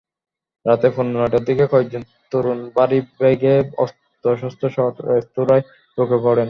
[0.65, 5.63] রাত পৌনে নয়টার দিকে কয়েকজন তরুণ ভারী ব্যাগে অস্ত্রশস্ত্রসহ রেস্তোরাঁয়
[5.97, 6.39] ঢুকে পড়েন।